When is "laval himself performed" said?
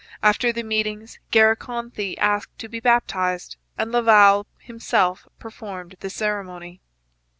3.91-5.93